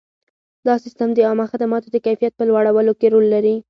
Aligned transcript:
دا 0.65 0.73
سیستم 0.83 1.09
د 1.13 1.17
عامه 1.27 1.45
خدماتو 1.51 1.87
د 1.91 1.97
کیفیت 2.05 2.33
په 2.37 2.43
لوړولو 2.49 2.93
کې 2.99 3.07
رول 3.13 3.25
لري. 3.33 3.55